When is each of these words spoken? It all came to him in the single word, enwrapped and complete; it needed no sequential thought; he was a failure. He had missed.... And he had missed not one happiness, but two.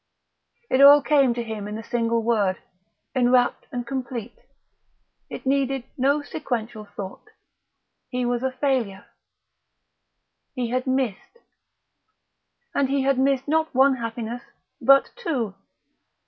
It 0.71 0.81
all 0.81 0.99
came 1.03 1.35
to 1.35 1.43
him 1.43 1.67
in 1.67 1.75
the 1.75 1.83
single 1.83 2.23
word, 2.23 2.57
enwrapped 3.15 3.67
and 3.71 3.85
complete; 3.85 4.35
it 5.29 5.45
needed 5.45 5.83
no 5.95 6.23
sequential 6.23 6.85
thought; 6.85 7.25
he 8.09 8.25
was 8.25 8.41
a 8.41 8.51
failure. 8.51 9.05
He 10.55 10.71
had 10.71 10.87
missed.... 10.87 11.37
And 12.73 12.89
he 12.89 13.03
had 13.03 13.19
missed 13.19 13.47
not 13.47 13.75
one 13.75 13.97
happiness, 13.97 14.41
but 14.81 15.11
two. 15.15 15.53